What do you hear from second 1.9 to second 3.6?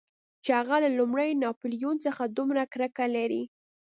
څخه دومره کرکه لري.